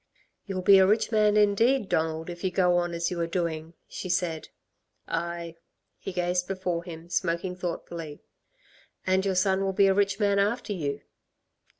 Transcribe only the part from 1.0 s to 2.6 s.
man indeed, Donald, if you